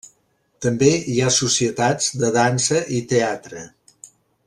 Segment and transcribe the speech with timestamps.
[0.65, 3.67] També hi ha societats de dansa i teatre.